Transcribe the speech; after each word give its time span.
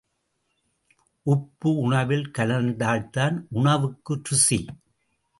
உப்பு, 1.25 1.69
உணவில் 1.77 2.31
கலந்தால்தான் 2.37 3.37
உணவுக்கு 3.49 4.21
ருசி. 4.29 4.59